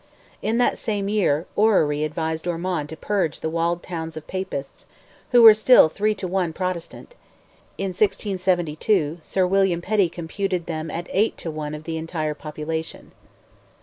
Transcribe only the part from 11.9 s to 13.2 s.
entire population.